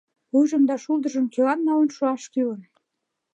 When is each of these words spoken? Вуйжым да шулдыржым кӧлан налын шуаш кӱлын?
Вуйжым 0.31 0.63
да 0.69 0.75
шулдыржым 0.83 1.25
кӧлан 1.33 1.59
налын 1.67 1.89
шуаш 1.95 2.23
кӱлын? 2.33 2.61